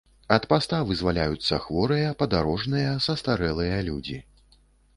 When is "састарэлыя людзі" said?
3.09-4.19